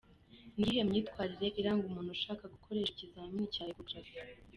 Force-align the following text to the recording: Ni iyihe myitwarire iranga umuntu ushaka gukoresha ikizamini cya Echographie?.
Ni 0.55 0.63
iyihe 0.67 0.81
myitwarire 0.89 1.47
iranga 1.59 1.83
umuntu 1.87 2.09
ushaka 2.17 2.43
gukoresha 2.53 2.91
ikizamini 2.91 3.53
cya 3.55 3.63
Echographie?. 3.71 4.19